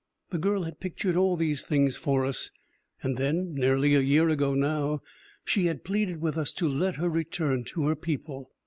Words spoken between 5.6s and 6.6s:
had pleaded with us